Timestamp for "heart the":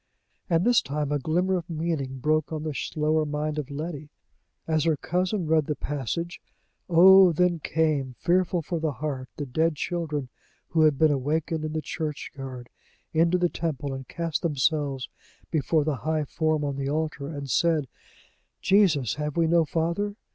8.93-9.45